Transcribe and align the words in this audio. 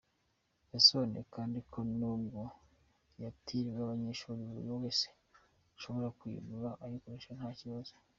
Yasobanuye 0.73 1.23
kandi 1.35 1.57
ko 1.71 1.79
nubwo 1.97 2.41
yitiriwe 3.19 3.79
abanyeshuri, 3.83 4.41
buri 4.51 4.69
wese 4.79 5.07
ashobora 5.75 6.07
kuyigura 6.19 6.67
akayikoresha 6.73 7.31
nta 7.39 7.49
kibazo. 7.59 7.93